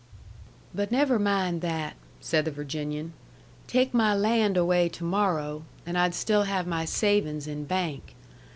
"But 0.73 0.91
never 0.91 1.19
mind 1.19 1.61
that," 1.61 1.95
said 2.19 2.45
the 2.45 2.49
Virginian. 2.49 3.13
"Take 3.67 3.93
my 3.93 4.15
land 4.15 4.57
away 4.57 4.89
to 4.89 5.03
morrow, 5.03 5.61
and 5.85 5.95
I'd 5.95 6.15
still 6.15 6.41
have 6.45 6.65
my 6.65 6.85
savings 6.85 7.45
in 7.45 7.65
bank. 7.65 8.15